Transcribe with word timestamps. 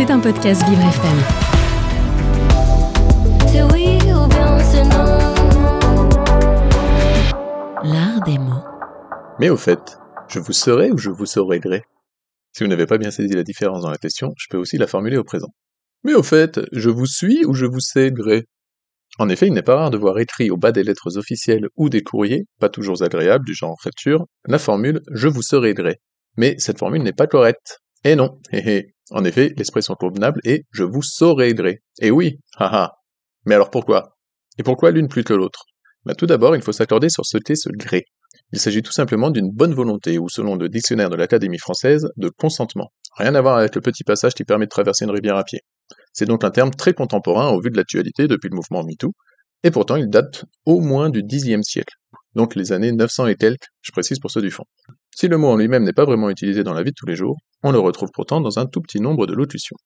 C'est 0.00 0.10
un 0.10 0.18
podcast 0.18 0.66
Vivre 0.66 0.80
FM. 0.80 1.18
C'est 3.48 3.62
oui 3.64 3.98
ou 4.10 4.26
bien 4.28 4.58
c'est 4.60 4.84
non. 4.84 6.08
L'art 7.84 8.22
des 8.24 8.38
mots. 8.38 8.64
Mais 9.40 9.50
au 9.50 9.58
fait, 9.58 9.98
je 10.28 10.38
vous 10.38 10.54
serai 10.54 10.90
ou 10.90 10.96
je 10.96 11.10
vous 11.10 11.26
saurai 11.26 11.60
gré 11.60 11.82
Si 12.56 12.64
vous 12.64 12.70
n'avez 12.70 12.86
pas 12.86 12.96
bien 12.96 13.10
saisi 13.10 13.34
la 13.34 13.42
différence 13.42 13.82
dans 13.82 13.90
la 13.90 13.98
question, 13.98 14.32
je 14.38 14.46
peux 14.48 14.56
aussi 14.56 14.78
la 14.78 14.86
formuler 14.86 15.18
au 15.18 15.24
présent. 15.24 15.50
Mais 16.02 16.14
au 16.14 16.22
fait, 16.22 16.62
je 16.72 16.88
vous 16.88 17.04
suis 17.04 17.44
ou 17.44 17.52
je 17.52 17.66
vous 17.66 17.80
sais 17.80 18.10
gré 18.10 18.46
En 19.18 19.28
effet, 19.28 19.48
il 19.48 19.52
n'est 19.52 19.60
pas 19.60 19.76
rare 19.76 19.90
de 19.90 19.98
voir 19.98 20.18
écrit 20.18 20.50
au 20.50 20.56
bas 20.56 20.72
des 20.72 20.82
lettres 20.82 21.18
officielles 21.18 21.68
ou 21.76 21.90
des 21.90 22.02
courriers, 22.02 22.46
pas 22.58 22.70
toujours 22.70 23.02
agréables 23.02 23.44
du 23.44 23.52
genre 23.52 23.76
facture, 23.82 24.24
la 24.46 24.58
formule 24.58 25.02
je 25.12 25.28
vous 25.28 25.42
serai 25.42 25.74
gré. 25.74 25.98
Mais 26.38 26.54
cette 26.56 26.78
formule 26.78 27.02
n'est 27.02 27.12
pas 27.12 27.26
correcte. 27.26 27.80
Et 28.02 28.16
non, 28.16 28.38
hé 28.50 28.62
hé. 28.66 28.94
En 29.10 29.24
effet, 29.24 29.52
l'expression 29.56 29.94
convenable 29.94 30.40
est 30.44 30.64
je 30.72 30.84
vous 30.84 31.02
saurai 31.02 31.54
gré. 31.54 31.82
Et 32.00 32.10
oui, 32.10 32.38
haha. 32.56 32.92
Mais 33.44 33.54
alors 33.54 33.70
pourquoi? 33.70 34.16
Et 34.58 34.62
pourquoi 34.62 34.90
l'une 34.90 35.08
plus 35.08 35.24
que 35.24 35.32
l'autre? 35.32 35.64
Bah, 36.04 36.14
Tout 36.14 36.26
d'abord, 36.26 36.54
il 36.56 36.62
faut 36.62 36.72
s'accorder 36.72 37.08
sur 37.08 37.26
ce 37.26 37.38
qu'est 37.38 37.56
ce 37.56 37.70
gré. 37.70 38.04
Il 38.52 38.60
s'agit 38.60 38.82
tout 38.82 38.92
simplement 38.92 39.30
d'une 39.30 39.50
bonne 39.50 39.74
volonté, 39.74 40.18
ou 40.18 40.28
selon 40.28 40.56
le 40.56 40.68
dictionnaire 40.68 41.10
de 41.10 41.16
l'Académie 41.16 41.58
française, 41.58 42.08
de 42.16 42.28
consentement. 42.28 42.92
Rien 43.16 43.34
à 43.34 43.40
voir 43.40 43.56
avec 43.58 43.74
le 43.74 43.80
petit 43.80 44.04
passage 44.04 44.34
qui 44.34 44.44
permet 44.44 44.66
de 44.66 44.70
traverser 44.70 45.04
une 45.04 45.10
rivière 45.10 45.36
à 45.36 45.44
pied. 45.44 45.60
C'est 46.12 46.26
donc 46.26 46.44
un 46.44 46.50
terme 46.50 46.70
très 46.70 46.94
contemporain 46.94 47.50
au 47.50 47.60
vu 47.60 47.70
de 47.70 47.76
l'actualité 47.76 48.28
depuis 48.28 48.48
le 48.48 48.56
mouvement 48.56 48.82
MeToo, 48.84 49.12
et 49.62 49.70
pourtant 49.70 49.96
il 49.96 50.08
date 50.08 50.44
au 50.64 50.80
moins 50.80 51.10
du 51.10 51.22
Xe 51.22 51.62
siècle, 51.62 51.94
donc 52.34 52.54
les 52.54 52.72
années 52.72 52.92
900 52.92 53.26
et 53.26 53.36
quelques, 53.36 53.68
je 53.82 53.92
précise 53.92 54.18
pour 54.18 54.30
ceux 54.30 54.42
du 54.42 54.50
fond. 54.50 54.64
Si 55.14 55.28
le 55.28 55.36
mot 55.38 55.48
en 55.48 55.56
lui-même 55.56 55.84
n'est 55.84 55.92
pas 55.92 56.04
vraiment 56.04 56.30
utilisé 56.30 56.64
dans 56.64 56.72
la 56.72 56.82
vie 56.82 56.90
de 56.90 56.96
tous 56.96 57.06
les 57.06 57.16
jours, 57.16 57.36
on 57.62 57.72
le 57.72 57.78
retrouve 57.78 58.10
pourtant 58.12 58.40
dans 58.40 58.58
un 58.58 58.66
tout 58.66 58.80
petit 58.80 59.00
nombre 59.00 59.26
de 59.26 59.34
locutions. 59.34 59.76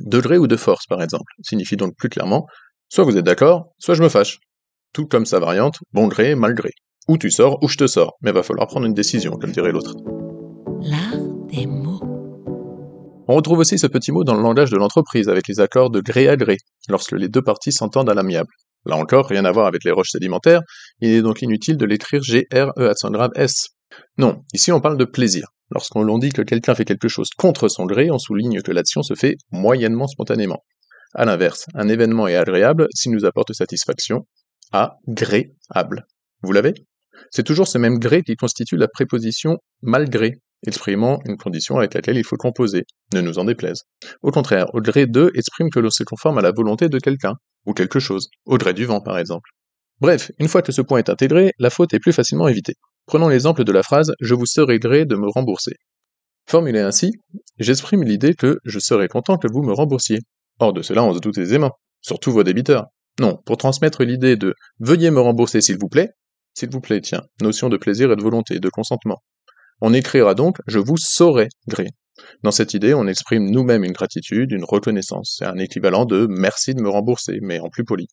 Degré 0.00 0.38
ou 0.38 0.46
de 0.46 0.56
force, 0.56 0.86
par 0.86 1.02
exemple, 1.02 1.32
signifie 1.42 1.76
donc 1.76 1.94
plus 1.96 2.08
clairement 2.08 2.46
soit 2.88 3.04
vous 3.04 3.16
êtes 3.16 3.24
d'accord, 3.24 3.72
soit 3.78 3.94
je 3.94 4.02
me 4.02 4.08
fâche. 4.08 4.38
Tout 4.92 5.06
comme 5.06 5.26
sa 5.26 5.38
variante, 5.38 5.78
bon 5.92 6.06
gré, 6.08 6.34
mal 6.34 6.54
gré. 6.54 6.70
Ou 7.08 7.18
tu 7.18 7.30
sors, 7.30 7.62
ou 7.62 7.68
je 7.68 7.76
te 7.76 7.86
sors, 7.86 8.14
mais 8.22 8.32
va 8.32 8.42
falloir 8.42 8.66
prendre 8.66 8.86
une 8.86 8.94
décision, 8.94 9.32
comme 9.32 9.52
dirait 9.52 9.72
l'autre. 9.72 9.94
L'art 10.82 11.20
des 11.48 11.66
mots. 11.66 12.00
On 13.28 13.34
retrouve 13.34 13.58
aussi 13.58 13.78
ce 13.78 13.86
petit 13.86 14.12
mot 14.12 14.24
dans 14.24 14.34
le 14.34 14.42
langage 14.42 14.70
de 14.70 14.76
l'entreprise 14.76 15.28
avec 15.28 15.48
les 15.48 15.60
accords 15.60 15.90
de 15.90 16.00
gré 16.00 16.28
à 16.28 16.36
gré, 16.36 16.56
lorsque 16.88 17.12
les 17.12 17.28
deux 17.28 17.42
parties 17.42 17.72
s'entendent 17.72 18.10
à 18.10 18.14
l'amiable. 18.14 18.50
Là 18.84 18.96
encore, 18.96 19.26
rien 19.26 19.44
à 19.44 19.52
voir 19.52 19.66
avec 19.66 19.82
les 19.84 19.90
roches 19.90 20.10
sédimentaires, 20.10 20.60
il 21.00 21.10
est 21.10 21.22
donc 21.22 21.42
inutile 21.42 21.76
de 21.76 21.84
l'écrire 21.84 22.22
G-R-E 22.22 22.88
accent 22.88 23.10
grave 23.10 23.30
S. 23.34 23.75
Non, 24.18 24.42
ici 24.52 24.72
on 24.72 24.80
parle 24.80 24.98
de 24.98 25.04
plaisir. 25.04 25.48
Lorsqu'on 25.70 26.02
l'on 26.02 26.18
dit 26.18 26.30
que 26.30 26.42
quelqu'un 26.42 26.74
fait 26.74 26.84
quelque 26.84 27.08
chose 27.08 27.30
contre 27.36 27.68
son 27.68 27.86
gré, 27.86 28.10
on 28.10 28.18
souligne 28.18 28.62
que 28.62 28.70
l'action 28.70 29.02
se 29.02 29.14
fait 29.14 29.36
moyennement 29.50 30.06
spontanément. 30.06 30.64
À 31.14 31.24
l'inverse, 31.24 31.66
un 31.74 31.88
événement 31.88 32.28
est 32.28 32.36
agréable 32.36 32.86
s'il 32.94 33.12
nous 33.12 33.24
apporte 33.24 33.52
satisfaction, 33.52 34.26
agréable. 34.72 36.06
Vous 36.42 36.52
l'avez? 36.52 36.74
C'est 37.30 37.42
toujours 37.42 37.66
ce 37.66 37.78
même 37.78 37.98
gré 37.98 38.22
qui 38.22 38.36
constitue 38.36 38.76
la 38.76 38.88
préposition 38.88 39.58
malgré, 39.82 40.40
exprimant 40.66 41.20
une 41.24 41.36
condition 41.36 41.78
avec 41.78 41.94
laquelle 41.94 42.16
il 42.16 42.24
faut 42.24 42.36
composer, 42.36 42.84
ne 43.14 43.20
nous 43.20 43.38
en 43.38 43.44
déplaise. 43.44 43.84
Au 44.22 44.30
contraire, 44.30 44.66
au 44.74 44.80
gré 44.80 45.06
de 45.06 45.32
exprime 45.34 45.70
que 45.70 45.80
l'on 45.80 45.90
se 45.90 46.04
conforme 46.04 46.38
à 46.38 46.42
la 46.42 46.52
volonté 46.52 46.88
de 46.88 46.98
quelqu'un, 46.98 47.34
ou 47.64 47.72
quelque 47.72 47.98
chose, 47.98 48.28
au 48.44 48.58
gré 48.58 48.74
du 48.74 48.84
vent 48.84 49.00
par 49.00 49.18
exemple. 49.18 49.50
Bref, 50.00 50.30
une 50.38 50.48
fois 50.48 50.62
que 50.62 50.72
ce 50.72 50.82
point 50.82 50.98
est 50.98 51.08
intégré, 51.08 51.52
la 51.58 51.70
faute 51.70 51.94
est 51.94 51.98
plus 51.98 52.12
facilement 52.12 52.48
évitée. 52.48 52.74
Prenons 53.06 53.28
l'exemple 53.28 53.62
de 53.62 53.72
la 53.72 53.84
phrase 53.84 54.12
Je 54.20 54.34
vous 54.34 54.46
serai 54.46 54.80
gré 54.80 55.04
de 55.04 55.14
me 55.14 55.28
rembourser. 55.28 55.74
Formulé 56.48 56.80
ainsi, 56.80 57.12
j'exprime 57.58 58.02
l'idée 58.02 58.34
que 58.34 58.58
je 58.64 58.78
serais 58.80 59.06
content 59.06 59.38
que 59.38 59.46
vous 59.52 59.62
me 59.62 59.72
remboursiez. 59.72 60.18
Or 60.58 60.72
de 60.72 60.82
cela 60.82 61.04
on 61.04 61.14
se 61.14 61.20
doute 61.20 61.38
aisément, 61.38 61.72
surtout 62.00 62.32
vos 62.32 62.42
débiteurs. 62.42 62.86
Non, 63.20 63.38
pour 63.46 63.56
transmettre 63.58 64.02
l'idée 64.02 64.36
de 64.36 64.54
Veuillez 64.80 65.12
me 65.12 65.20
rembourser 65.20 65.60
s'il 65.60 65.78
vous 65.78 65.88
plaît, 65.88 66.10
s'il 66.54 66.70
vous 66.70 66.80
plaît, 66.80 67.00
tiens, 67.00 67.22
notion 67.40 67.68
de 67.68 67.76
plaisir 67.76 68.10
et 68.10 68.16
de 68.16 68.22
volonté, 68.22 68.58
de 68.58 68.68
consentement. 68.68 69.22
On 69.80 69.92
écrira 69.92 70.34
donc 70.34 70.56
Je 70.66 70.78
vous 70.78 70.96
saurai 70.96 71.48
gré. 71.68 71.88
Dans 72.42 72.50
cette 72.50 72.74
idée, 72.74 72.94
on 72.94 73.06
exprime 73.06 73.50
nous-mêmes 73.50 73.84
une 73.84 73.92
gratitude, 73.92 74.50
une 74.50 74.64
reconnaissance. 74.64 75.36
C'est 75.38 75.44
un 75.44 75.58
équivalent 75.58 76.06
de 76.06 76.26
merci 76.28 76.74
de 76.74 76.82
me 76.82 76.88
rembourser, 76.88 77.38
mais 77.42 77.60
en 77.60 77.68
plus 77.68 77.84
poli. 77.84 78.08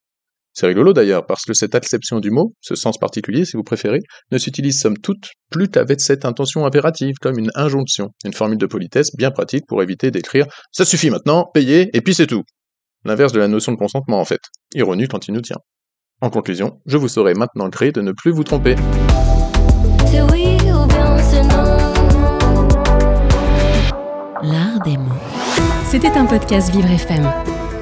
C'est 0.54 0.68
rigolo 0.68 0.94
d'ailleurs, 0.94 1.26
parce 1.26 1.46
que 1.46 1.54
cette 1.54 1.74
acception 1.74 2.20
du 2.20 2.30
mot, 2.30 2.54
ce 2.62 2.76
sens 2.76 3.00
particulier 3.00 3.44
si 3.44 3.58
vous 3.58 3.64
préférez, 3.64 4.02
ne 4.32 4.38
s'utilise 4.38 4.80
somme 4.80 4.98
toute 5.00 5.32
plus 5.50 5.68
qu'avec 5.68 6.00
cette 6.00 6.26
intention 6.26 6.66
impérative, 6.66 7.16
comme 7.20 7.40
une 7.40 7.50
injonction, 7.56 8.10
une 8.24 8.34
formule 8.34 8.60
de 8.60 8.68
politesse 8.68 9.16
bien 9.16 9.32
pratique 9.32 9.66
pour 9.68 9.82
éviter 9.82 10.12
d'écrire 10.12 10.46
Ça 10.72 10.86
suffit 10.86 11.10
maintenant, 11.10 11.50
payez, 11.54 11.90
et 11.94 12.02
puis 12.02 12.14
c'est 12.14 12.28
tout. 12.28 12.44
L'inverse 13.04 13.34
de 13.34 13.40
la 13.40 13.48
notion 13.48 13.72
de 13.72 13.78
consentement 13.78 14.20
en 14.20 14.26
fait. 14.26 14.42
Ironie 14.76 15.08
quand 15.08 15.28
il 15.28 15.34
nous 15.34 15.42
tient. 15.42 15.58
En 16.22 16.30
conclusion, 16.30 16.80
je 16.86 16.98
vous 16.98 17.08
saurai 17.08 17.34
maintenant 17.34 17.68
gré 17.70 17.92
de 17.92 18.02
ne 18.02 18.12
plus 18.12 18.32
vous 18.32 18.44
tromper. 18.44 18.76
C'est 20.06 20.22
oui 20.22 20.58
ou 20.62 20.86
bien 20.86 21.18
c'est 21.18 21.42
non. 21.42 21.64
L'art 24.44 24.80
des 24.86 24.98
mots. 24.98 25.12
C'était 25.90 26.10
un 26.10 26.26
podcast 26.26 26.72
Vivre 26.72 26.92
FM. 26.92 27.53